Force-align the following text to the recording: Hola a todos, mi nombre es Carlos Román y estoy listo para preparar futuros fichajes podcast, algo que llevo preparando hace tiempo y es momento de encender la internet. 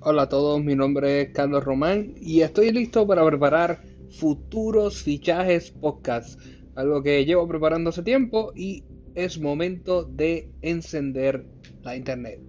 Hola 0.00 0.22
a 0.22 0.28
todos, 0.28 0.62
mi 0.64 0.74
nombre 0.74 1.20
es 1.20 1.30
Carlos 1.30 1.62
Román 1.62 2.14
y 2.20 2.40
estoy 2.40 2.72
listo 2.72 3.06
para 3.06 3.24
preparar 3.24 3.82
futuros 4.10 5.00
fichajes 5.00 5.70
podcast, 5.70 6.40
algo 6.74 7.04
que 7.04 7.24
llevo 7.24 7.46
preparando 7.46 7.90
hace 7.90 8.02
tiempo 8.02 8.52
y 8.56 8.84
es 9.14 9.40
momento 9.40 10.02
de 10.02 10.50
encender 10.60 11.46
la 11.82 11.96
internet. 11.96 12.40